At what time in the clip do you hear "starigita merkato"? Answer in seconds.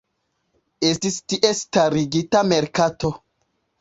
1.59-3.13